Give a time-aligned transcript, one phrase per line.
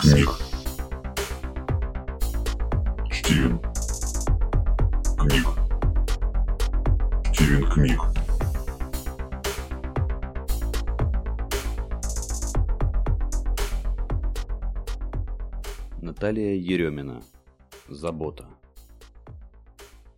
[0.00, 0.28] книг.
[3.12, 3.60] Стивен.
[5.18, 5.46] Книг.
[7.32, 8.00] Стивен книг.
[16.00, 17.22] Наталья Еремина.
[17.88, 18.46] Забота.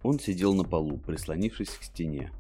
[0.03, 2.33] Он сидел на полу, прислонившись к стене.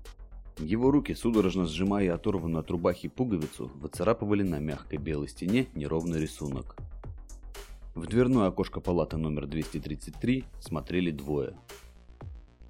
[0.58, 6.76] Его руки, судорожно сжимая оторванную от рубахи пуговицу, выцарапывали на мягкой белой стене неровный рисунок.
[7.96, 11.56] В дверное окошко палаты номер 233 смотрели двое.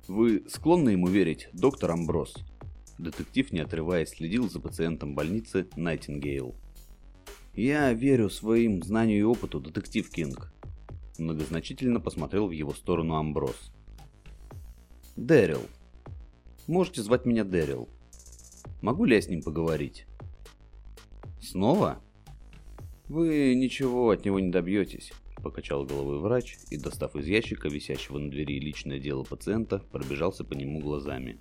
[0.07, 2.33] «Вы склонны ему верить, доктор Амброс?»
[2.97, 6.55] Детектив, не отрываясь, следил за пациентом больницы Найтингейл.
[7.55, 10.53] «Я верю своим знанию и опыту, детектив Кинг»,
[11.19, 13.73] многозначительно посмотрел в его сторону Амброс.
[15.17, 15.63] «Дэрил.
[16.69, 17.89] Можете звать меня Дэрил.
[18.81, 20.07] Могу ли я с ним поговорить?»
[21.41, 22.01] «Снова?»
[23.09, 25.13] «Вы ничего от него не добьетесь»,–
[25.43, 30.55] покачал головой врач и, достав из ящика, висящего на двери личное дело пациента, пробежался по
[30.55, 31.39] нему глазами.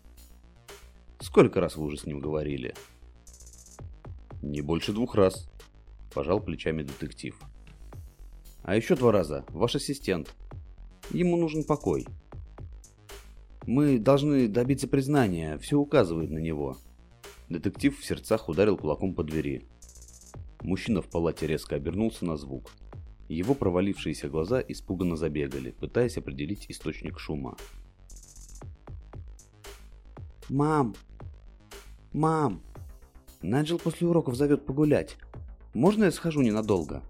[1.19, 2.75] «Сколько раз вы уже с ним говорили?»
[4.43, 5.49] «Не больше двух раз»,–
[6.13, 7.35] пожал плечами детектив.
[8.61, 10.35] «А еще два раза ваш ассистент.
[11.09, 12.05] Ему нужен покой».
[13.65, 16.77] «Мы должны добиться признания, все указывает на него».
[17.49, 19.67] Детектив в сердцах ударил кулаком по двери.
[20.65, 22.71] Мужчина в палате резко обернулся на звук.
[23.29, 27.55] Его провалившиеся глаза испуганно забегали, пытаясь определить источник шума.
[30.49, 30.95] «Мам!
[32.13, 32.63] Мам!
[33.43, 35.17] Найджел после уроков зовет погулять.
[35.75, 37.03] Можно я схожу ненадолго?»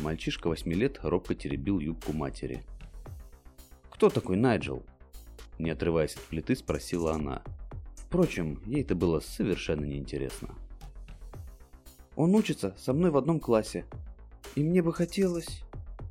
[0.00, 2.62] Мальчишка восьми лет робко теребил юбку матери.
[3.88, 4.82] «Кто такой Найджел?»
[5.58, 7.42] Не отрываясь от плиты, спросила она.
[7.96, 10.54] Впрочем, ей это было совершенно неинтересно.
[12.18, 13.84] Он учится со мной в одном классе.
[14.56, 15.62] И мне бы хотелось...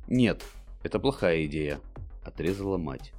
[0.06, 0.42] Нет,
[0.82, 1.80] это плохая идея,
[2.24, 3.12] отрезала мать.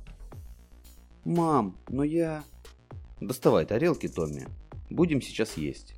[1.23, 2.43] Мам, но я...
[3.21, 4.47] Доставай тарелки, Томми.
[4.89, 5.93] Будем сейчас есть.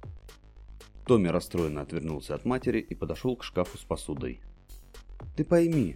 [1.05, 4.41] Томми расстроенно отвернулся от матери и подошел к шкафу с посудой.
[5.37, 5.95] Ты пойми,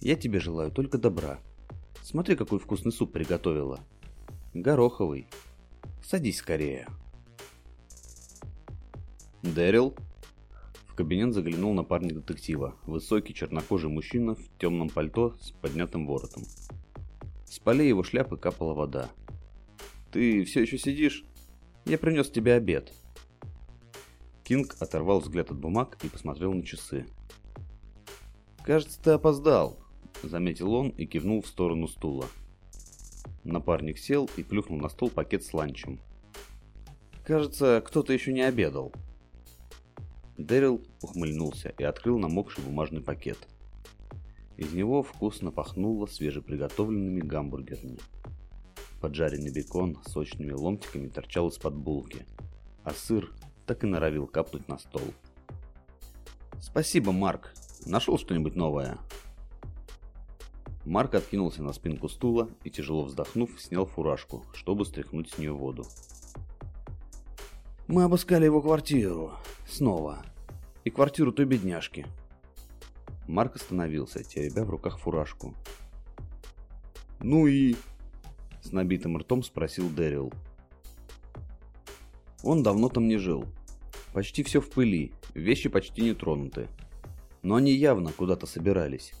[0.00, 1.40] я тебе желаю только добра.
[2.04, 3.80] Смотри, какой вкусный суп приготовила.
[4.54, 5.26] Гороховый.
[6.04, 6.86] Садись скорее.
[9.42, 9.96] Дэрил,
[11.00, 16.42] кабинет заглянул напарник детектива, высокий чернокожий мужчина в темном пальто с поднятым воротом.
[17.46, 19.08] С полей его шляпы капала вода.
[20.12, 21.24] «Ты все еще сидишь?
[21.86, 22.92] Я принес тебе обед».
[24.44, 27.06] Кинг оторвал взгляд от бумаг и посмотрел на часы.
[28.62, 29.78] «Кажется, ты опоздал»,—
[30.22, 32.26] заметил он и кивнул в сторону стула.
[33.42, 35.98] Напарник сел и плюхнул на стол пакет с ланчем.
[37.24, 38.92] «Кажется, кто-то еще не обедал»,
[40.46, 43.36] Дэрил ухмыльнулся и открыл намокший бумажный пакет.
[44.56, 47.98] Из него вкусно пахнуло свежеприготовленными гамбургерами.
[49.00, 52.24] Поджаренный бекон сочными ломтиками торчал из-под булки,
[52.84, 53.32] а сыр
[53.66, 55.02] так и норовил капнуть на стол.
[56.58, 57.52] «Спасибо, Марк.
[57.84, 58.98] Нашел что-нибудь новое?»
[60.86, 65.86] Марк откинулся на спинку стула и, тяжело вздохнув, снял фуражку, чтобы стряхнуть с нее воду.
[67.88, 69.32] «Мы обыскали его квартиру.
[69.68, 70.24] Снова
[70.90, 72.04] и квартиру той бедняжки.
[73.28, 75.54] Марк остановился, теребя в руках фуражку.
[77.20, 77.76] «Ну и...»—
[78.62, 80.32] с набитым ртом спросил Дэрил.
[82.42, 83.44] Он давно там не жил.
[84.12, 86.66] Почти все в пыли, вещи почти не тронуты.
[87.42, 89.12] Но они явно куда-то собирались.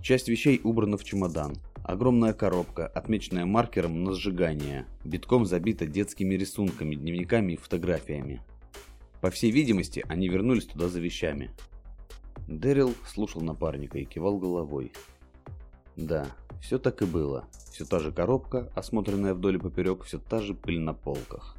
[0.00, 1.54] Часть вещей убрана в чемодан.
[1.84, 8.40] Огромная коробка, отмеченная маркером на сжигание, битком забита детскими рисунками, дневниками и фотографиями.
[9.22, 11.52] По всей видимости, они вернулись туда за вещами.
[12.48, 14.92] Дэрил слушал напарника и кивал головой.
[15.96, 16.26] Да,
[16.60, 17.44] все так и было.
[17.70, 21.56] Все та же коробка, осмотренная вдоль и поперек, все та же пыль на полках.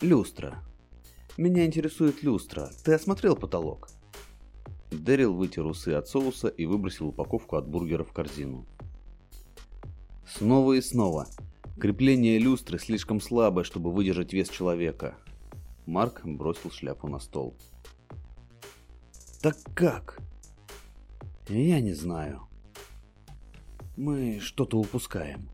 [0.00, 0.64] Люстра.
[1.36, 2.70] Меня интересует люстра.
[2.82, 3.90] Ты осмотрел потолок?
[4.90, 8.64] Дэрил вытер усы от соуса и выбросил упаковку от бургера в корзину.
[10.26, 11.26] Снова и снова.
[11.78, 15.14] Крепление люстры слишком слабое, чтобы выдержать вес человека.
[15.86, 17.54] Марк бросил шляпу на стол.
[19.42, 20.18] «Так как?»
[21.48, 22.42] «Я не знаю.
[23.96, 25.48] Мы что-то упускаем».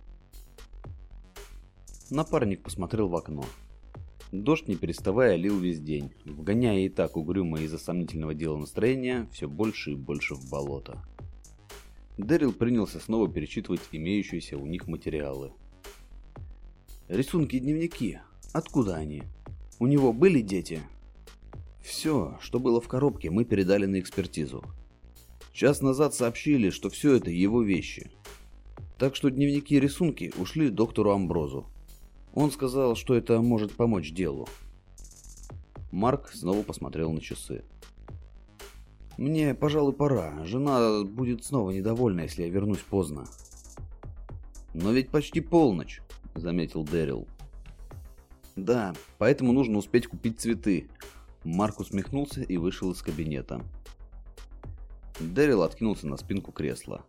[2.11, 3.45] Напарник посмотрел в окно.
[4.33, 9.49] Дождь, не переставая, лил весь день, вгоняя и так угрюмое из-за сомнительного дела настроения все
[9.49, 11.03] больше и больше в болото.
[12.19, 15.53] Дэрил принялся снова перечитывать имеющиеся у них материалы.
[17.09, 18.19] «Рисунки и дневники.
[18.53, 19.23] Откуда они?»
[19.79, 20.81] У него были дети?
[21.83, 24.65] Все, что было в коробке, мы передали на экспертизу.
[25.53, 28.11] Час назад сообщили, что все это его вещи.
[28.99, 31.67] Так что дневники и рисунки ушли доктору Амброзу.
[32.35, 34.49] Он сказал, что это может помочь делу.
[35.93, 37.65] Марк снова посмотрел на часы.
[39.19, 40.45] «Мне, пожалуй, пора.
[40.45, 43.25] Жена будет снова недовольна, если я вернусь поздно».
[44.75, 46.03] «Но ведь почти полночь»,—
[46.35, 47.27] заметил Дэрил.
[48.57, 50.89] «Да, поэтому нужно успеть купить цветы».
[51.45, 53.63] Марк усмехнулся и вышел из кабинета.
[55.21, 57.05] Дэрил откинулся на спинку кресла.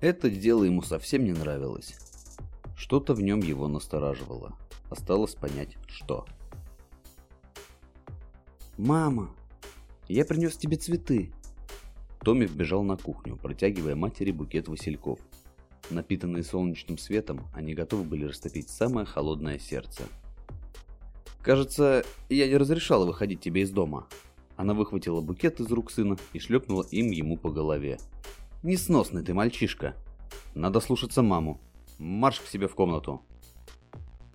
[0.00, 1.96] Это дело ему совсем не нравилось.
[2.76, 4.56] Что-то в нем его настораживало.
[4.90, 6.26] Осталось понять, что.
[8.76, 9.34] «Мама,
[10.08, 11.32] я принес тебе цветы!»
[12.20, 15.20] Томми вбежал на кухню, протягивая матери букет васильков.
[15.90, 20.04] Напитанные солнечным светом, они готовы были растопить самое холодное сердце.
[21.42, 24.06] «Кажется, я не разрешала выходить тебе из дома».
[24.56, 27.98] Она выхватила букет из рук сына и шлепнула им ему по голове.
[28.62, 29.96] «Несносный ты мальчишка.
[30.54, 31.60] Надо слушаться маму.
[31.98, 33.22] Марш к себе в комнату».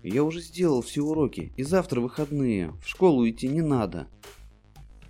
[0.03, 2.71] «Я уже сделал все уроки, и завтра выходные.
[2.83, 4.07] В школу идти не надо».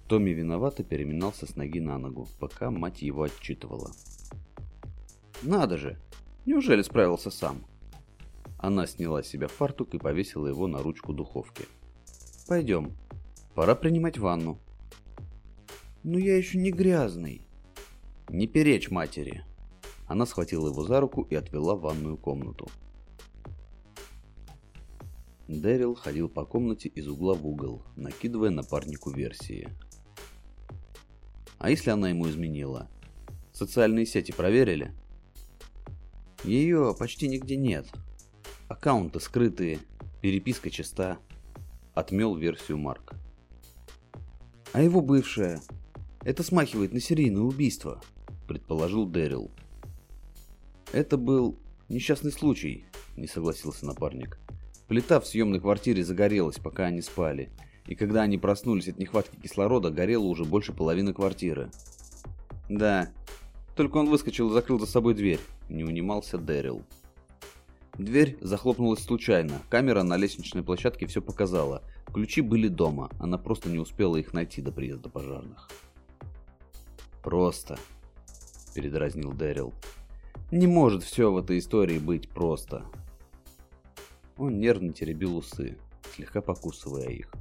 [0.07, 3.91] Томми виновато переминался с ноги на ногу, пока мать его отчитывала.
[5.41, 5.99] «Надо же!
[6.45, 7.65] Неужели справился сам?»
[8.59, 11.65] Она сняла с себя фартук и повесила его на ручку духовки.
[12.47, 12.95] «Пойдем.
[13.55, 14.59] Пора принимать ванну».
[16.03, 17.45] «Но я еще не грязный».
[18.29, 19.43] «Не перечь матери».
[20.07, 22.69] Она схватила его за руку и отвела в ванную комнату.
[25.47, 29.69] Дэрил ходил по комнате из угла в угол, накидывая напарнику версии.
[31.57, 32.89] А если она ему изменила?
[33.51, 34.93] Социальные сети проверили?
[36.43, 37.87] Ее почти нигде нет.
[38.67, 39.79] Аккаунты скрытые,
[40.21, 41.17] переписка чиста.
[41.97, 43.15] Отмел версию Марк.
[44.71, 45.59] А его бывшая?
[46.21, 47.99] Это смахивает на серийное убийство,
[48.47, 49.49] предположил Дэрил.
[50.93, 51.57] Это был
[51.89, 52.85] несчастный случай,
[53.15, 54.37] не согласился напарник.
[54.87, 57.49] Плита в съемной квартире загорелась, пока они спали,
[57.87, 61.71] и когда они проснулись от нехватки кислорода, горело уже больше половины квартиры.
[62.69, 63.09] Да,
[63.75, 66.83] только он выскочил и закрыл за собой дверь, не унимался Дэрил.
[67.97, 71.81] Дверь захлопнулась случайно, камера на лестничной площадке все показала.
[72.13, 75.69] Ключи были дома, она просто не успела их найти до приезда пожарных.
[77.23, 77.79] «Просто»,—
[78.75, 79.73] передразнил Дэрил.
[80.51, 82.85] «Не может все в этой истории быть просто».
[84.37, 85.79] Он нервно теребил усы,
[86.13, 87.33] слегка покусывая их.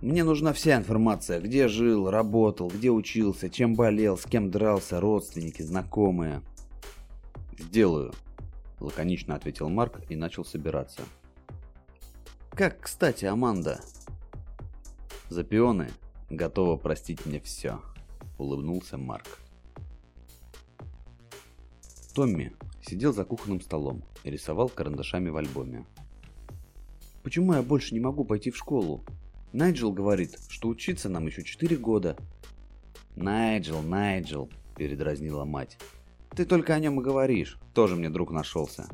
[0.00, 5.62] Мне нужна вся информация, где жил, работал, где учился, чем болел, с кем дрался, родственники,
[5.62, 6.42] знакомые.
[7.56, 8.12] Сделаю,
[8.82, 11.02] лаконично ответил Марк и начал собираться.
[12.50, 13.80] Как, кстати, Аманда?
[15.28, 15.90] За пионы
[16.28, 17.80] готова простить мне все,
[18.38, 19.38] улыбнулся Марк.
[22.14, 22.52] Томми
[22.82, 25.86] сидел за кухонным столом и рисовал карандашами в альбоме.
[27.22, 29.02] Почему я больше не могу пойти в школу?
[29.52, 32.16] Найджел говорит, что учиться нам еще 4 года.
[33.16, 35.78] Найджел, Найджел, передразнила мать.
[36.34, 37.58] Ты только о нем и говоришь.
[37.74, 38.86] Тоже мне друг нашелся.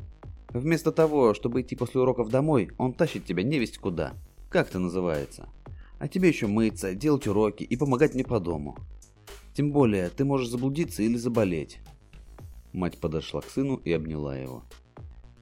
[0.49, 4.13] Вместо того, чтобы идти после уроков домой, он тащит тебя невесть куда.
[4.49, 5.47] Как это называется?
[5.99, 8.77] А тебе еще мыться, делать уроки и помогать мне по дому.
[9.53, 11.79] Тем более, ты можешь заблудиться или заболеть.
[12.73, 14.63] Мать подошла к сыну и обняла его.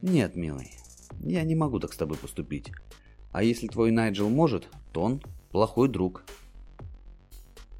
[0.02, 0.72] Нет, милый,
[1.20, 2.72] я не могу так с тобой поступить.
[3.32, 6.24] А если твой Найджел может, то он плохой друг.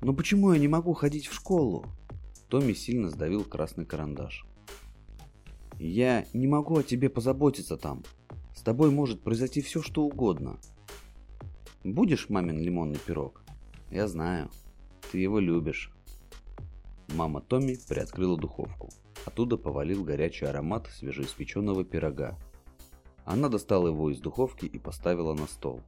[0.02, 1.86] Но почему я не могу ходить в школу?
[2.50, 4.46] Томми сильно сдавил красный карандаш.
[5.80, 8.04] Я не могу о тебе позаботиться там.
[8.56, 10.58] С тобой может произойти все, что угодно.
[11.84, 13.44] Будешь мамин лимонный пирог?
[13.92, 14.50] Я знаю.
[15.12, 15.92] Ты его любишь.
[17.16, 18.90] Мама Томми приоткрыла духовку.
[19.26, 22.38] Оттуда повалил горячий аромат свежеиспеченного пирога,
[23.28, 25.82] она достала его из духовки и поставила на стол.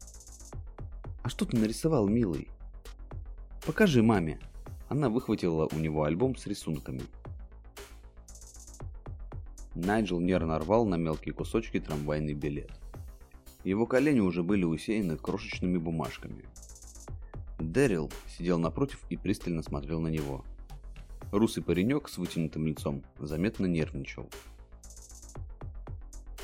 [1.23, 2.49] «А что ты нарисовал, милый?»
[3.65, 4.41] «Покажи маме».
[4.89, 7.03] Она выхватила у него альбом с рисунками.
[9.75, 12.71] Найджел нервно рвал на мелкие кусочки трамвайный билет.
[13.63, 16.43] Его колени уже были усеяны крошечными бумажками.
[17.59, 20.43] Дэрил сидел напротив и пристально смотрел на него.
[21.31, 24.27] Русый паренек с вытянутым лицом заметно нервничал.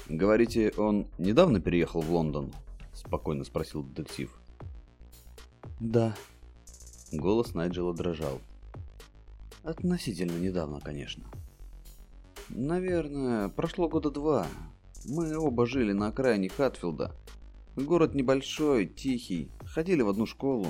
[0.07, 2.53] «Говорите, он недавно переехал в Лондон?»–
[2.93, 4.39] спокойно спросил детектив.
[5.79, 6.15] «Да».
[7.11, 8.41] Голос Найджела дрожал.
[9.63, 11.23] «Относительно недавно, конечно».
[12.49, 14.47] «Наверное, прошло года два.
[15.05, 17.15] Мы оба жили на окраине Хатфилда.
[17.75, 20.67] Город небольшой, тихий, ходили в одну школу.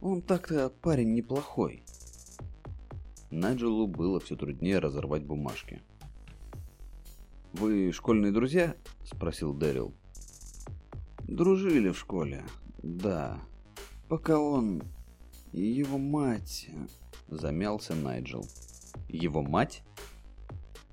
[0.00, 1.82] Он так-то парень неплохой».
[3.30, 5.82] Найджелу было все труднее разорвать бумажки.
[7.52, 8.74] «Вы школьные друзья?»–
[9.04, 9.92] спросил Дэрил.
[11.24, 12.44] «Дружили в школе,
[12.82, 13.40] да.
[14.08, 14.82] Пока он
[15.58, 16.68] его мать...»–
[17.28, 18.46] замялся Найджел.
[19.08, 19.82] «Его мать?»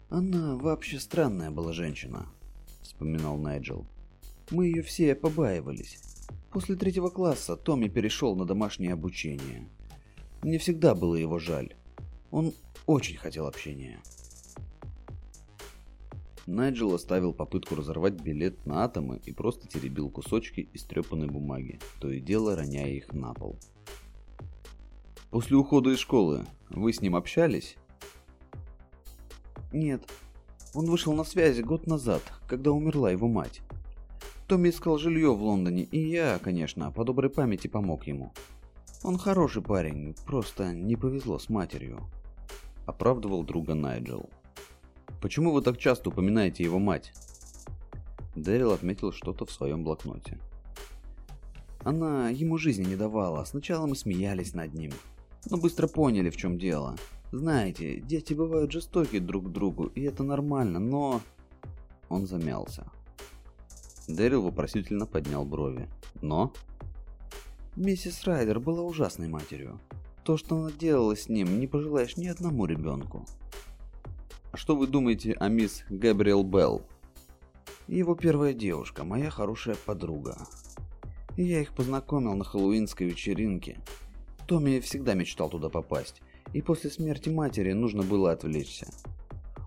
[0.09, 2.27] «Она вообще странная была женщина»,–
[2.81, 3.85] вспоминал Найджел.
[4.49, 5.99] «Мы ее все побаивались.
[6.51, 9.69] После третьего класса Томми перешел на домашнее обучение.
[10.41, 11.75] Мне всегда было его жаль.
[12.31, 12.53] Он
[12.85, 13.99] очень хотел общения».
[16.47, 22.21] Найджел оставил попытку разорвать билет на атомы и просто теребил кусочки истрепанной бумаги, то и
[22.21, 23.59] дело роняя их на пол.
[25.29, 27.77] «После ухода из школы вы с ним общались?»
[29.71, 30.03] «Нет.
[30.73, 33.61] Он вышел на связи год назад, когда умерла его мать.
[34.47, 38.31] Томми искал жилье в Лондоне, и я, конечно, по доброй памяти помог ему.
[39.03, 41.99] Он хороший парень, просто не повезло с матерью»,—
[42.85, 44.29] оправдывал друга Найджел.
[45.21, 47.13] Почему вы так часто упоминаете его мать?»
[48.35, 50.37] Дэрил отметил что-то в своем блокноте.
[51.83, 53.43] Она ему жизни не давала.
[53.45, 54.91] Сначала мы смеялись над ним,
[55.49, 56.95] но быстро поняли, в чем дело.
[57.31, 61.21] Знаете, дети бывают жестоки друг к другу, и это нормально, но...
[62.09, 62.89] Он замялся.
[64.07, 65.89] Дэрил вопросительно поднял брови.
[66.21, 66.53] Но?
[67.75, 69.79] Миссис Райдер была ужасной матерью.
[70.23, 73.25] То, что она делала с ним, не пожелаешь ни одному ребенку.
[74.51, 76.81] А что вы думаете о мисс Габриэл Белл?
[77.87, 80.37] Его первая девушка, моя хорошая подруга.
[81.35, 83.79] Я их познакомил на хэллоуинской вечеринке.
[84.47, 86.21] Томми всегда мечтал туда попасть,
[86.53, 88.87] и после смерти матери нужно было отвлечься.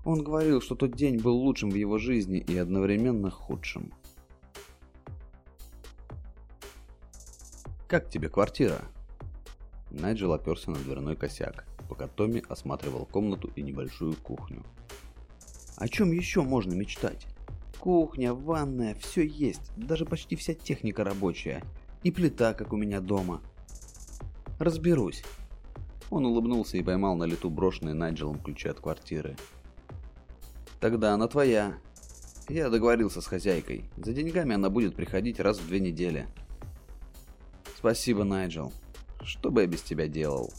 [0.05, 3.93] Он говорил, что тот день был лучшим в его жизни и одновременно худшим.
[7.87, 8.81] «Как тебе квартира?»
[9.91, 14.63] Найджел оперся на дверной косяк пока Томми осматривал комнату и небольшую кухню.
[15.77, 17.27] О чем еще можно мечтать?
[17.81, 21.65] Кухня, ванная, все есть, даже почти вся техника рабочая.
[22.05, 23.43] И плита, как у меня дома.
[24.61, 25.25] Разберусь.
[26.11, 29.35] Он улыбнулся и поймал на лету брошенные Найджелом ключи от квартиры.
[30.81, 31.79] Тогда она твоя.
[32.47, 33.87] Я договорился с хозяйкой.
[33.97, 36.29] За деньгами она будет приходить раз в две недели.
[37.75, 38.71] Спасибо, Найджел.
[39.23, 40.53] Что бы я без тебя делал?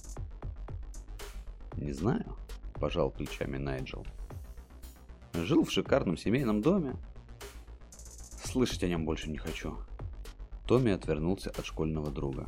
[1.78, 2.36] «Не знаю»,–
[2.80, 4.04] пожал плечами Найджел.
[5.34, 6.96] «Жил в шикарном семейном доме.
[8.44, 9.78] Слышать о нем больше не хочу».
[10.66, 12.48] Томми отвернулся от школьного друга.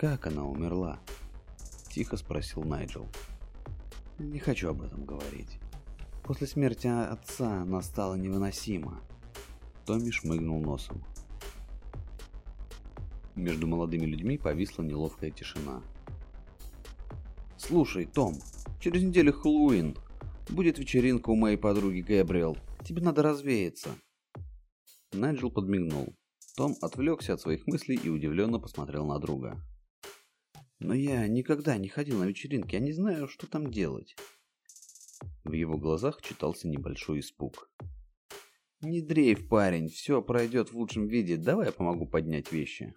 [0.00, 0.98] «Как она умерла?»–
[1.90, 3.06] тихо спросил Найджел.
[4.18, 5.58] «Не хочу об этом говорить.
[6.22, 9.02] После смерти отца она стала невыносима».
[9.84, 11.04] Томми шмыгнул носом.
[13.34, 15.82] Между молодыми людьми повисла неловкая тишина.
[17.58, 18.38] Слушай, Том,
[18.80, 19.98] через неделю Хэллоуин.
[20.48, 22.56] Будет вечеринка у моей подруги Гэбриэл.
[22.86, 23.90] Тебе надо развеяться.
[25.12, 26.14] Найджел подмигнул.
[26.56, 29.62] Том отвлекся от своих мыслей и удивленно посмотрел на друга.
[30.80, 34.16] Но я никогда не ходил на вечеринки, я не знаю, что там делать.
[35.44, 37.70] В его глазах читался небольшой испуг.
[38.80, 41.36] «Не дрейф, парень, все пройдет в лучшем виде.
[41.36, 42.94] Давай я помогу поднять вещи».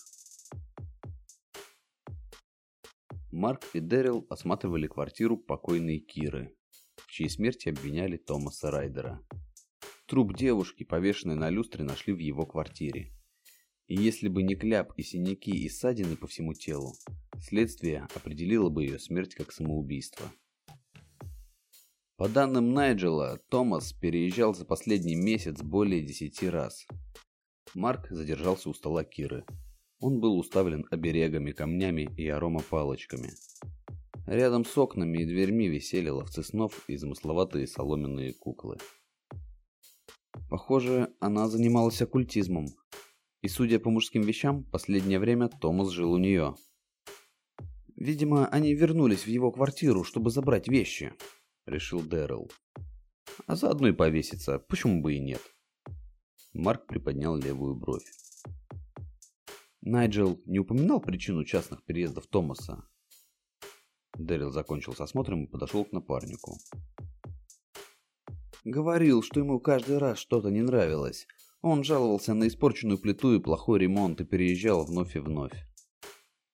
[3.34, 6.56] Марк и Дэрил осматривали квартиру покойной Киры,
[6.96, 9.22] в чьей смерти обвиняли Томаса Райдера.
[10.06, 13.12] Труп девушки, повешенный на люстре, нашли в его квартире.
[13.88, 16.94] И если бы не кляп и синяки и ссадины по всему телу,
[17.40, 20.32] следствие определило бы ее смерть как самоубийство.
[22.18, 26.86] По данным Найджела, Томас переезжал за последний месяц более десяти раз.
[27.74, 29.46] Марк задержался у стола Киры,
[30.04, 33.30] он был уставлен оберегами, камнями и аромапалочками.
[34.28, 38.76] Рядом с окнами и дверьми висели ловцы снов и замысловатые соломенные куклы.
[40.50, 42.66] Похоже, она занималась оккультизмом.
[43.44, 46.56] И, судя по мужским вещам, последнее время Томас жил у нее.
[47.98, 51.14] «Видимо, они вернулись в его квартиру, чтобы забрать вещи»,—
[51.66, 52.50] решил Дэрил.
[53.46, 55.42] «А заодно и повеситься, почему бы и нет?»
[56.54, 58.10] Марк приподнял левую бровь.
[59.82, 62.86] Найджел не упоминал причину частных переездов Томаса.
[64.18, 66.60] Дэрил закончил с осмотром и подошел к напарнику.
[68.64, 71.28] Говорил, что ему каждый раз что-то не нравилось.
[71.66, 75.66] Он жаловался на испорченную плиту и плохой ремонт и переезжал вновь и вновь.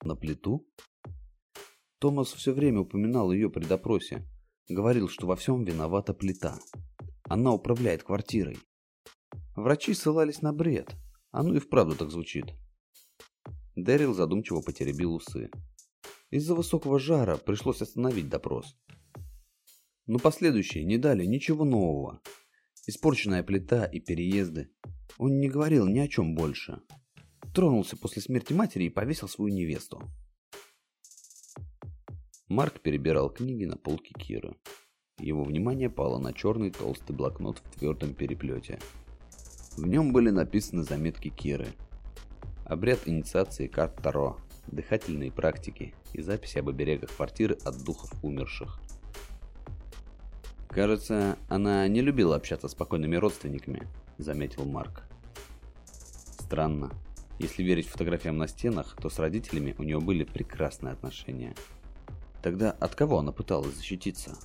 [0.03, 0.67] На плиту?
[1.97, 4.23] Томас все время упоминал ее при допросе.
[4.69, 6.59] Говорил, что во всем виновата плита.
[7.23, 8.59] Она управляет квартирой.
[9.55, 10.95] Врачи ссылались на бред.
[11.31, 12.45] Оно и вправду так звучит.
[13.75, 15.49] Дэрил задумчиво потеребил усы.
[16.29, 18.77] Из-за высокого жара пришлось остановить допрос.
[20.05, 22.21] Но последующие не дали ничего нового.
[22.85, 24.69] Испорченная плита и переезды.
[25.17, 26.81] Он не говорил ни о чем больше.
[27.53, 30.01] Тронулся после смерти матери и повесил свою невесту.
[32.47, 34.55] Марк перебирал книги на полке Киры.
[35.19, 38.79] Его внимание пало на черный толстый блокнот в твердом переплете.
[39.77, 41.67] В нем были написаны заметки Киры.
[42.65, 44.37] Обряд инициации карт Таро,
[44.67, 48.79] дыхательные практики и записи об оберегах квартиры от духов умерших.
[50.69, 53.87] «Кажется, она не любила общаться с покойными родственниками»,—
[54.21, 55.03] заметил Марк.
[56.39, 56.91] Странно.
[57.39, 61.55] Если верить фотографиям на стенах, то с родителями у нее были прекрасные отношения.
[62.41, 64.35] Тогда от кого она пыталась защититься?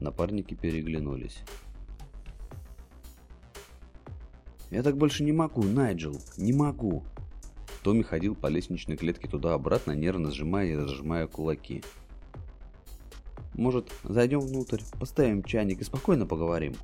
[0.00, 1.42] Напарники переглянулись.
[4.70, 7.02] «Я так больше не могу, Найджел, не могу!»
[7.82, 11.82] Томми ходил по лестничной клетке туда-обратно, нервно сжимая и разжимая кулаки.
[13.54, 16.74] «Может, зайдем внутрь, поставим чайник и спокойно поговорим?»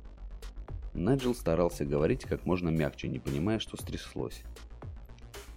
[0.97, 4.41] Найджел старался говорить как можно мягче, не понимая, что стряслось.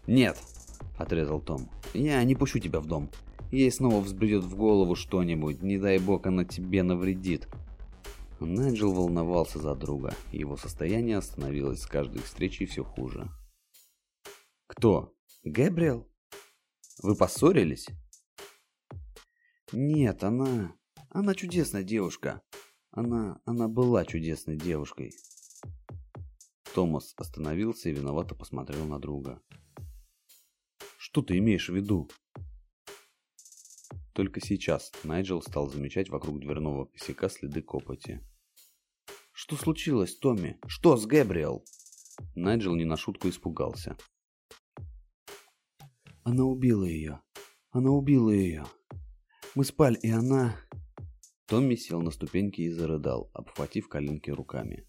[0.07, 0.39] «Нет!»–
[0.99, 1.69] отрезал Том.
[1.95, 3.11] «Я не пущу тебя в дом.
[3.51, 7.49] Ей снова взбредет в голову что-нибудь, не дай бог она тебе навредит.
[8.39, 13.29] Найджел волновался за друга, его состояние становилось с каждой встречей все хуже.
[14.67, 15.15] «Кто?
[15.45, 16.09] Гэбриэл?
[17.03, 17.89] Вы поссорились?»
[19.73, 20.75] «Нет, она...
[21.09, 22.41] Она чудесная девушка.
[22.93, 23.41] Она...
[23.45, 25.13] Она была чудесной девушкой».
[26.75, 29.43] Томас остановился и виновато посмотрел на друга.
[30.99, 32.09] «Что ты имеешь в виду?»
[34.13, 38.25] Только сейчас Найджел стал замечать вокруг дверного косяка следы копоти.
[39.33, 40.61] «Что случилось, Томми?
[40.67, 41.65] Что с Гэбриэл?»
[42.37, 43.97] Найджел не на шутку испугался.
[46.23, 47.21] «Она убила ее.
[47.71, 48.65] Она убила ее.
[49.55, 50.55] Мы спали, и она...»
[51.47, 54.87] Томми сел на ступеньки и зарыдал, обхватив коленки руками.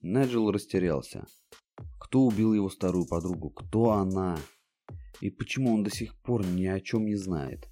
[0.00, 1.26] Найджел растерялся.
[1.98, 3.50] Кто убил его старую подругу?
[3.50, 4.38] Кто она?
[5.20, 7.68] И почему он до сих пор ни о чем не знает?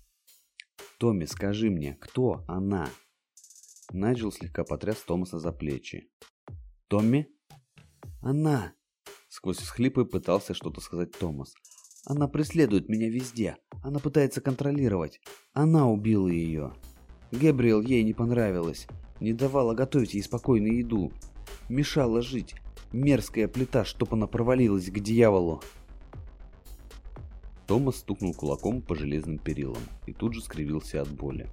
[0.98, 2.88] «Томми, скажи мне, кто она?»
[3.92, 6.10] Найджел слегка потряс Томаса за плечи.
[6.88, 7.28] «Томми?»
[8.20, 8.74] «Она!»
[9.28, 11.54] Сквозь всхлипы пытался что-то сказать Томас.
[12.04, 13.56] «Она преследует меня везде.
[13.82, 15.20] Она пытается контролировать.
[15.52, 16.74] Она убила ее.
[17.30, 18.86] Гэбриэл ей не понравилось.
[19.20, 21.12] Не давала готовить ей спокойную еду.
[21.68, 22.54] Мешала жить.
[22.92, 25.62] Мерзкая плита, чтоб она провалилась к дьяволу.
[27.66, 31.46] Томас стукнул кулаком по железным перилам и тут же скривился от боли.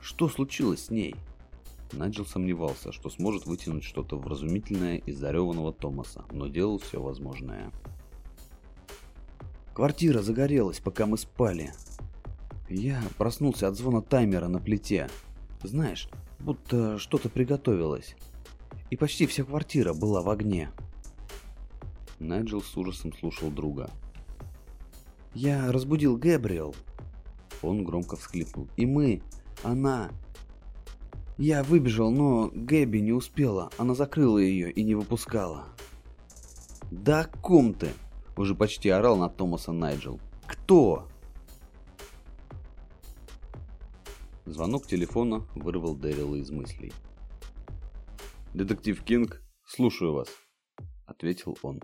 [0.00, 1.14] Что случилось с ней?
[1.92, 7.70] Наджил сомневался, что сможет вытянуть что-то вразумительное из зареванного Томаса, но делал все возможное.
[9.74, 11.72] Квартира загорелась, пока мы спали.
[12.70, 15.08] Я проснулся от звона таймера на плите.
[15.62, 16.08] Знаешь,
[16.40, 18.16] будто что-то приготовилось.
[18.90, 20.70] И почти вся квартира была в огне.
[22.18, 23.90] Найджел с ужасом слушал друга.
[25.34, 26.74] Я разбудил Гэбриэл.
[27.62, 28.68] Он громко всхлипнул.
[28.76, 29.22] И мы,
[29.62, 30.10] она...
[31.38, 33.70] Я выбежал, но Гэби не успела.
[33.78, 35.64] Она закрыла ее и не выпускала.
[36.90, 37.90] «Да ком ты?»
[38.36, 40.20] Уже почти орал на Томаса Найджел.
[40.46, 41.09] «Кто?»
[44.50, 46.92] Звонок телефона вырвал Дэрила из мыслей.
[48.52, 50.28] «Детектив Кинг, слушаю вас»,—
[51.06, 51.80] ответил он.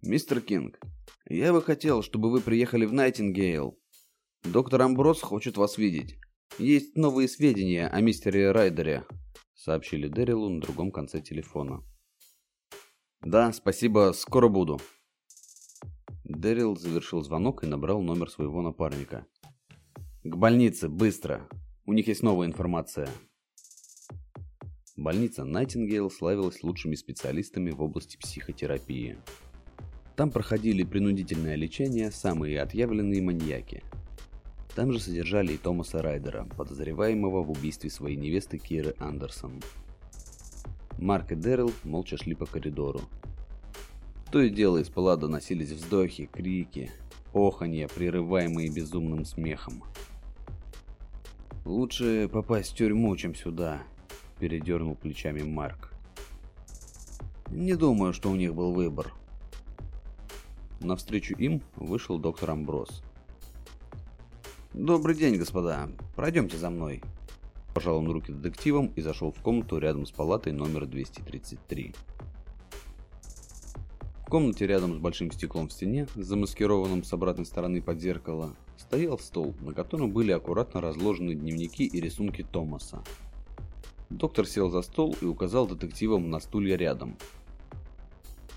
[0.00, 0.80] «Мистер Кинг,
[1.28, 3.78] я бы хотел, чтобы вы приехали в Найтингейл.
[4.42, 6.18] Доктор Амброс хочет вас видеть.
[6.58, 9.04] Есть новые сведения о мистере Райдере»,—
[9.54, 11.84] сообщили Дэрилу на другом конце телефона.
[13.20, 14.80] «Да, спасибо, скоро буду».
[16.24, 19.26] Дэрил завершил звонок и набрал номер своего напарника.
[20.22, 21.48] «К больнице, быстро!
[21.86, 23.08] У них есть новая информация».
[24.94, 29.16] Больница Найтингейл славилась лучшими специалистами в области психотерапии.
[30.16, 33.82] Там проходили принудительное лечение самые отъявленные маньяки.
[34.76, 39.62] Там же содержали и Томаса Райдера, подозреваемого в убийстве своей невесты Киры Андерсон.
[40.98, 43.00] Марк и Дэрил молча шли по коридору.
[44.30, 46.90] То и дело из пала доносились вздохи, крики,
[47.32, 49.82] оханья, прерываемые безумным смехом.
[51.64, 53.82] «Лучше попасть в тюрьму, чем сюда»,–
[54.38, 55.92] передернул плечами Марк.
[57.48, 59.12] «Не думаю, что у них был выбор.
[60.80, 63.02] Навстречу им вышел доктор Амброс.
[64.72, 65.90] «Добрый день, господа.
[66.16, 67.02] Пройдемте за мной».
[67.74, 71.94] Пожал он руки детективам и зашел в комнату рядом с палатой номер 233.
[74.30, 79.54] Комнате рядом с большим стеклом в стене, замаскированным с обратной стороны под зеркало, стоял стол,
[79.60, 83.02] на котором были аккуратно разложены дневники и рисунки Томаса.
[84.08, 87.16] Доктор сел за стол и указал детективам на стулья рядом.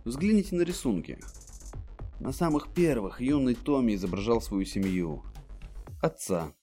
[0.05, 1.17] «Взгляните на рисунки.
[2.19, 5.23] На самых первых юный Томми изображал свою семью.
[6.01, 6.53] Отца.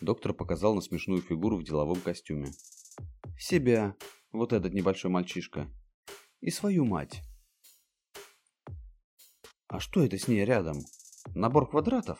[0.00, 2.52] Доктор показал на смешную фигуру в деловом костюме.
[3.36, 3.96] Себя.
[4.32, 5.66] Вот этот небольшой мальчишка.
[6.40, 7.22] И свою мать.
[9.70, 10.80] А что это с ней рядом?
[11.32, 12.18] Набор квадратов?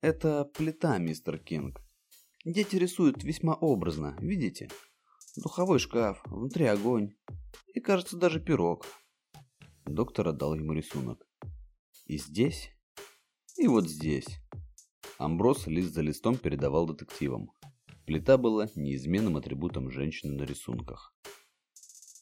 [0.00, 1.82] Это плита, мистер Кинг.
[2.44, 4.68] Дети рисуют весьма образно, видите?
[5.36, 7.16] Духовой шкаф, внутри огонь.
[7.74, 8.86] И, кажется, даже пирог.
[9.84, 11.26] Доктор отдал ему рисунок.
[12.06, 12.70] И здесь,
[13.56, 14.28] и вот здесь.
[15.18, 17.50] Амброс лист за листом передавал детективам.
[18.06, 21.12] Плита была неизменным атрибутом женщины на рисунках.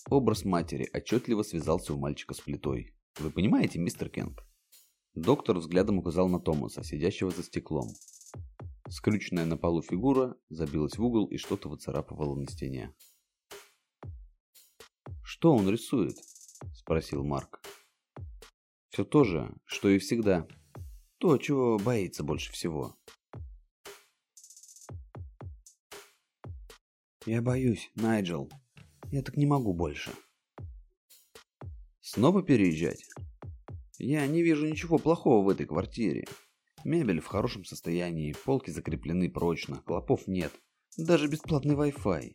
[0.08, 2.94] Образ матери отчетливо связался у мальчика с плитой.
[3.18, 4.44] Вы понимаете, мистер Кенг?
[5.14, 7.88] Доктор взглядом указал на Томаса, сидящего за стеклом.
[8.88, 12.94] Скрюченная на полу фигура забилась в угол и что-то выцарапывала на стене.
[15.22, 16.16] «Что он рисует?»–
[16.74, 17.60] спросил Марк.
[18.98, 20.48] Все то же, что и всегда.
[21.18, 22.96] То, чего боится больше всего.
[27.26, 28.50] Я боюсь, Найджел.
[29.12, 30.12] Я так не могу больше.
[32.10, 33.04] Снова переезжать?
[33.98, 36.24] Я не вижу ничего плохого в этой квартире.
[36.82, 40.50] Мебель в хорошем состоянии, полки закреплены прочно, клопов нет,
[40.96, 42.32] даже бесплатный Wi-Fi.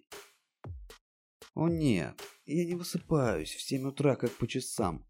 [1.56, 5.08] О нет, я не высыпаюсь в 7 утра, как по часам.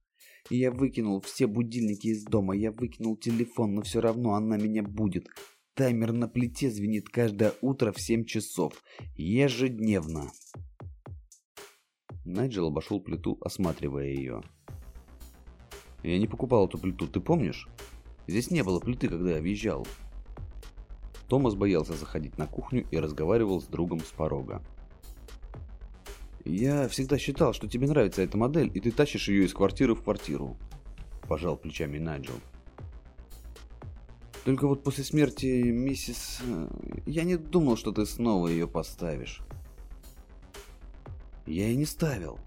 [0.49, 5.27] Я выкинул все будильники из дома, я выкинул телефон, но все равно она меня будет.
[5.73, 8.81] Таймер на плите звенит каждое утро в 7 часов.
[9.17, 10.31] Ежедневно.
[12.25, 14.41] Найджел обошел плиту, осматривая ее.
[16.03, 17.67] Я не покупал эту плиту, ты помнишь?
[18.27, 19.85] Здесь не было плиты, когда я въезжал.
[21.27, 24.61] Томас боялся заходить на кухню и разговаривал с другом с порога.
[26.45, 30.03] «Я всегда считал, что тебе нравится эта модель, и ты тащишь ее из квартиры в
[30.03, 30.57] квартиру»,–
[31.27, 32.35] пожал плечами Найджел.
[34.43, 36.41] «Только вот после смерти миссис...
[36.45, 36.67] Э,
[37.05, 39.39] я не думал, что ты снова ее поставишь».
[41.45, 42.39] «Я и не ставил.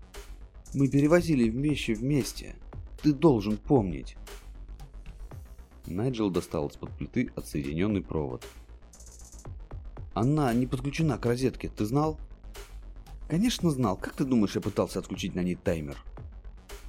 [0.74, 2.56] Мы перевозили вещи вместе.
[3.02, 4.16] Ты должен помнить».
[5.86, 8.46] Найджел достал из-под плиты отсоединенный провод.
[10.14, 12.18] «Она не подключена к розетке, ты знал?»
[13.28, 13.96] Конечно знал.
[13.96, 15.98] Как ты думаешь, я пытался отключить на ней таймер?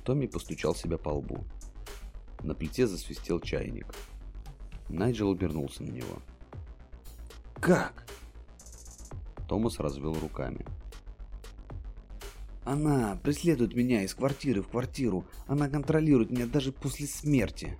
[0.04, 1.44] Томми постучал себя по лбу.
[2.44, 3.88] На плите засвистел чайник.
[4.88, 6.22] Найджел обернулся на него.
[7.56, 8.06] «Как?»
[9.50, 10.64] Томас развел руками.
[12.68, 15.26] «Она преследует меня из квартиры в квартиру.
[15.46, 17.80] Она контролирует меня даже после смерти».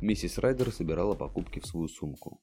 [0.00, 2.40] Миссис Райдер собирала покупки в свою сумку.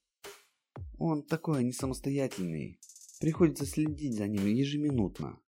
[0.98, 2.80] «Он такой не самостоятельный.
[3.22, 5.40] Приходится следить за ними ежеминутно.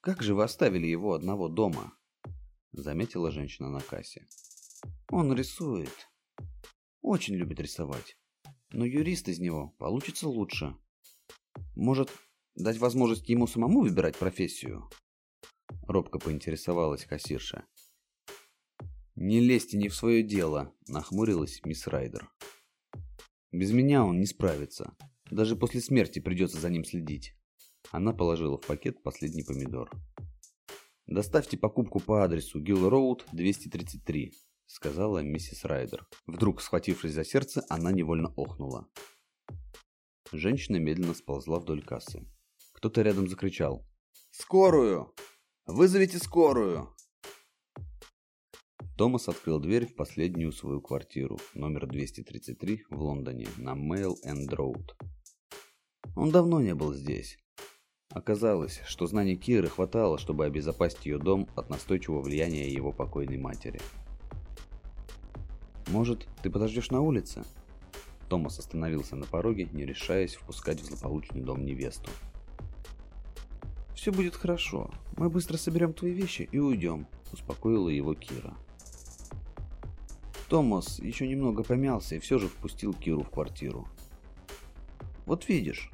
[0.00, 1.94] «Как же вы оставили его одного дома?»
[2.72, 4.26] Заметила женщина на кассе.
[5.10, 6.10] «Он рисует.
[7.00, 8.18] Очень любит рисовать.
[8.70, 10.76] Но юрист из него получится лучше.
[11.74, 12.10] Может,
[12.56, 14.90] дать возможность ему самому выбирать профессию?»
[15.86, 17.64] Робко поинтересовалась кассирша.
[19.14, 22.30] «Не лезьте не в свое дело»,— нахмурилась мисс Райдер.
[23.52, 24.96] «Без меня он не справится.
[25.30, 27.34] Даже после смерти придется за ним следить.
[27.90, 29.90] Она положила в пакет последний помидор.
[31.06, 34.32] «Доставьте покупку по адресу Гилл Роуд, 233»,—
[34.66, 36.06] сказала миссис Райдер.
[36.26, 38.88] Вдруг, схватившись за сердце, она невольно охнула.
[40.32, 42.26] Женщина медленно сползла вдоль кассы.
[42.76, 43.86] Кто-то рядом закричал.
[44.30, 45.14] «Скорую!
[45.64, 46.94] Вызовите скорую!»
[48.98, 54.90] Томас открыл дверь в последнюю свою квартиру, номер 233 в Лондоне, на Mail End Road.
[56.16, 57.38] Он давно не был здесь.
[58.10, 63.80] Оказалось, что знаний Киры хватало, чтобы обезопасить ее дом от настойчивого влияния его покойной матери.
[65.88, 67.42] «Может, ты подождешь на улице?»
[68.28, 72.10] Томас остановился на пороге, не решаясь впускать в злополучный дом невесту.
[74.06, 74.88] «Все будет хорошо.
[75.16, 78.54] Мы быстро соберем твои вещи и уйдем»,– успокоила его Кира.
[80.48, 83.88] Томас еще немного помялся и все же впустил Киру в квартиру.
[85.24, 85.90] «Вот видишь,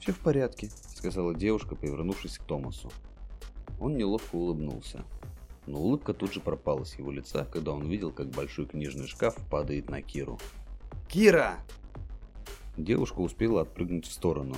[0.00, 2.92] все в порядке»,— сказала девушка, повернувшись к Томасу.
[3.80, 5.06] Он неловко улыбнулся.
[5.66, 9.34] Но улыбка тут же пропала с его лица, когда он видел, как большой книжный шкаф
[9.50, 10.38] падает на Киру.
[11.08, 11.56] «Кира!»
[12.76, 14.56] Девушка успела отпрыгнуть в сторону.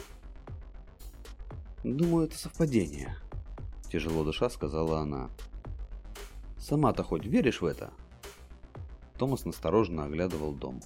[1.84, 3.16] «Думаю, это совпадение»,—
[3.90, 5.30] тяжело дыша сказала она.
[6.58, 7.92] Сама-то хоть веришь в это?
[9.16, 10.82] Томас настороженно оглядывал дом.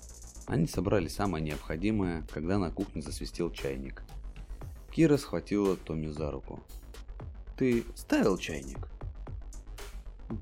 [0.47, 4.05] Они собрали самое необходимое, когда на кухне засвистел чайник.
[4.93, 6.61] Кира схватила Томми за руку.
[7.57, 8.89] «Ты ставил чайник?»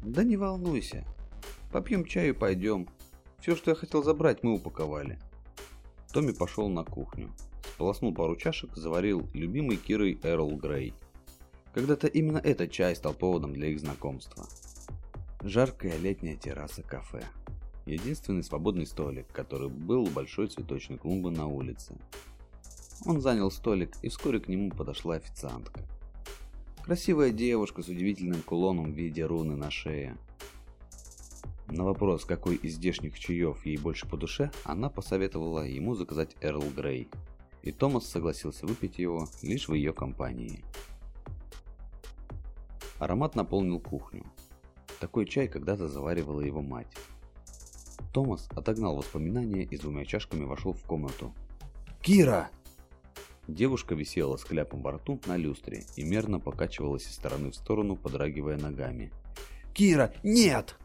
[0.04, 1.04] «Да не волнуйся.
[1.72, 2.88] Попьем чаю и пойдем.
[3.38, 5.18] Все, что я хотел забрать, мы упаковали».
[6.12, 7.30] Томми пошел на кухню.
[7.80, 10.92] Сполоснул пару чашек, заварил любимый Кирой Эрл Грей.
[11.72, 14.44] Когда-то именно этот чай стал поводом для их знакомства.
[15.42, 17.24] Жаркая летняя терраса кафе.
[17.86, 21.96] Единственный свободный столик, который был у большой цветочной клумбы на улице.
[23.06, 25.80] Он занял столик, и вскоре к нему подошла официантка.
[26.84, 30.18] Красивая девушка с удивительным кулоном в виде руны на шее.
[31.68, 36.64] На вопрос, какой из здешних чаев ей больше по душе, она посоветовала ему заказать Эрл
[36.76, 37.08] Грей.
[37.62, 40.64] И Томас согласился выпить его лишь в ее компании.
[42.98, 44.24] Аромат наполнил кухню.
[44.98, 46.94] Такой чай когда-то заваривала его мать.
[48.12, 51.34] Томас отогнал воспоминания и с двумя чашками вошел в комнату.
[52.02, 52.50] «Кира!»
[53.46, 57.96] Девушка висела с кляпом во рту на люстре и мерно покачивалась из стороны в сторону,
[57.96, 59.12] подрагивая ногами.
[59.74, 60.76] «Кира, нет!»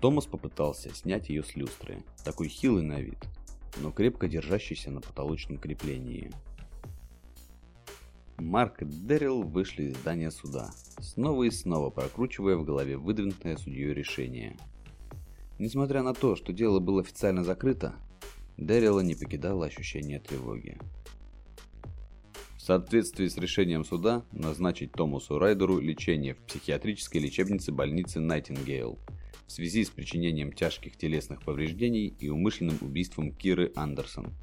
[0.00, 3.18] Томас попытался снять ее с люстры, такой хилый на вид,
[3.80, 6.30] но крепко держащийся на потолочном креплении.
[8.38, 13.94] Марк и Дэрил вышли из здания суда, снова и снова прокручивая в голове выдвинутое судьей
[13.94, 14.56] решение.
[15.58, 17.94] Несмотря на то, что дело было официально закрыто,
[18.58, 20.78] Дэрила не покидало ощущение тревоги.
[22.56, 28.98] В соответствии с решением суда назначить Томасу Райдеру лечение в психиатрической лечебнице больницы Найтингейл
[29.46, 34.34] в связи с причинением тяжких телесных повреждений и умышленным убийством Киры Андерсон.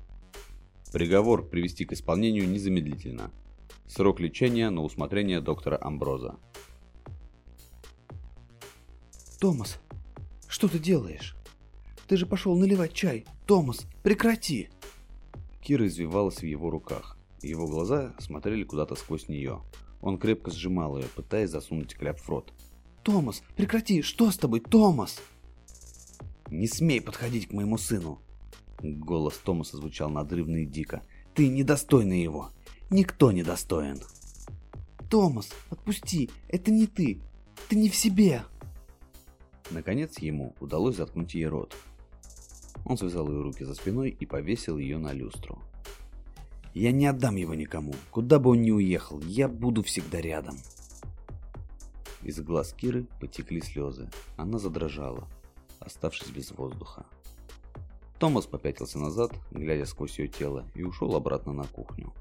[0.92, 3.32] Приговор привести к исполнению незамедлительно–
[3.88, 6.36] Срок лечения на усмотрение доктора Амброза.
[9.40, 9.80] Томас,
[10.48, 11.36] что ты делаешь?
[12.08, 13.26] Ты же пошел наливать чай.
[13.46, 14.70] Томас, прекрати!
[15.62, 17.18] Кира извивалась в его руках.
[17.42, 19.62] Его глаза смотрели куда-то сквозь нее.
[20.02, 22.54] Он крепко сжимал ее, пытаясь засунуть кляп в рот.
[23.04, 24.02] «Томас, прекрати!
[24.02, 25.22] Что с тобой, Томас?»
[26.50, 28.20] «Не смей подходить к моему сыну!»
[28.82, 31.04] Голос Томаса звучал надрывно и дико.
[31.34, 32.52] «Ты недостойный его!
[32.90, 34.00] Никто не достоин.
[35.10, 37.22] Томас, отпусти, это не ты.
[37.70, 38.44] Ты не в себе.
[39.72, 41.76] Наконец ему удалось заткнуть ей рот.
[42.86, 45.62] Он связал ее руки за спиной и повесил ее на люстру.
[46.74, 47.94] «Я не отдам его никому.
[48.12, 50.58] Куда бы он ни уехал, я буду всегда рядом».
[52.24, 54.10] Из глаз Киры потекли слезы.
[54.38, 55.28] Она задрожала,
[55.80, 57.06] оставшись без воздуха.
[58.18, 62.14] Томас попятился назад, глядя сквозь ее тело, и ушел обратно на кухню.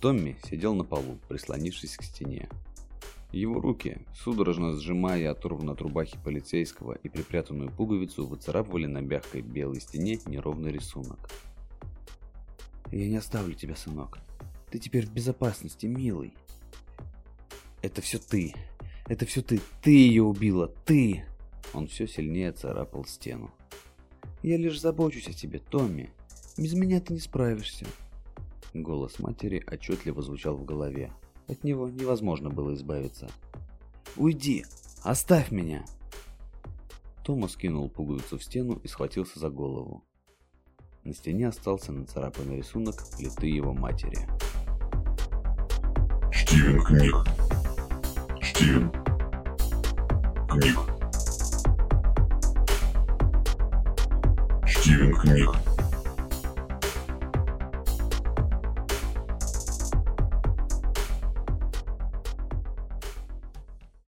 [0.00, 2.48] Томми сидел на полу, прислонившись к стене.
[3.30, 9.80] Его руки, судорожно сжимая оторванную от рубахи полицейского и припрятанную пуговицу, выцарапывали на мягкой белой
[9.80, 11.18] стене неровный рисунок.
[12.90, 14.18] «Я не оставлю тебя, сынок.
[14.70, 16.32] Ты теперь в безопасности, милый».
[17.84, 18.54] «Это все ты.
[19.08, 19.60] Это все ты.
[19.82, 20.68] Ты ее убила.
[20.86, 21.22] Ты!»
[21.74, 23.50] Он все сильнее царапал стену.
[24.42, 26.08] «Я лишь забочусь о тебе, Томми.
[26.56, 27.84] Без меня ты не справишься.
[28.72, 31.12] Голос матери отчетливо звучал в голове.
[31.46, 33.28] От него невозможно было избавиться.
[34.16, 34.64] «Уйди!
[35.02, 35.84] Оставь меня!»
[37.22, 40.02] Томас кинул пуговицу в стену и схватился за голову.
[41.04, 44.26] На стене остался нацарапанный рисунок плиты его матери.
[46.32, 47.43] Стивен Книг.
[48.54, 48.88] Стивен
[50.48, 50.78] Книг.
[54.68, 55.73] Стивен Книг.